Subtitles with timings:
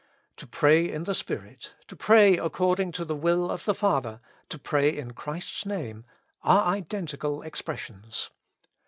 [0.37, 4.57] To pray in the Spirit, to pray according to the will of the Father, to
[4.57, 6.03] pray in Chris fs namCy
[6.41, 8.29] are identical ex pressions.